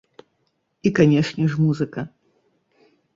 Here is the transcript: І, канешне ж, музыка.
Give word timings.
І, 0.19 0.89
канешне 0.99 1.45
ж, 1.51 1.59
музыка. 1.65 2.01